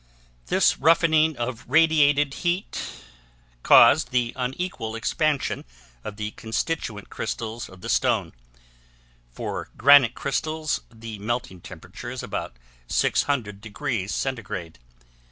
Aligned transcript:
This 0.47 0.79
roughening 0.79 1.33
by 1.33 1.53
radiated 1.67 2.33
heat 2.41 2.81
caused 3.61 4.07
by 4.07 4.11
the 4.11 4.33
unequal 4.35 4.95
expansion 4.95 5.63
of 6.03 6.15
the 6.15 6.31
constituent 6.31 7.11
crystals 7.11 7.69
of 7.69 7.81
the 7.81 7.87
stone; 7.87 8.33
for 9.31 9.69
granite 9.77 10.15
crystals 10.15 10.81
the 10.91 11.19
melting 11.19 11.61
temperature 11.61 12.09
is 12.09 12.23
about 12.23 12.57
600 12.87 13.61
deg 13.61 14.09
centigrade. 14.09 14.79